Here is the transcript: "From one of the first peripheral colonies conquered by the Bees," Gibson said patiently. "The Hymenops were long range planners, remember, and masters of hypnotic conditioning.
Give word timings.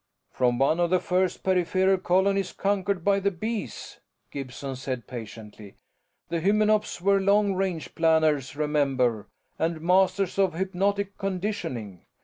"From 0.31 0.57
one 0.57 0.79
of 0.79 0.89
the 0.89 0.99
first 0.99 1.43
peripheral 1.43 1.99
colonies 1.99 2.53
conquered 2.53 3.05
by 3.05 3.19
the 3.19 3.29
Bees," 3.29 3.99
Gibson 4.31 4.75
said 4.75 5.05
patiently. 5.05 5.75
"The 6.29 6.41
Hymenops 6.41 7.01
were 7.01 7.21
long 7.21 7.53
range 7.53 7.93
planners, 7.93 8.55
remember, 8.55 9.27
and 9.59 9.79
masters 9.79 10.39
of 10.39 10.55
hypnotic 10.55 11.19
conditioning. 11.19 12.01